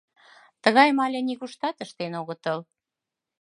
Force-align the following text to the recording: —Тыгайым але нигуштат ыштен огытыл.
—Тыгайым 0.63 0.99
але 1.05 1.19
нигуштат 1.27 1.77
ыштен 1.85 2.13
огытыл. 2.21 2.59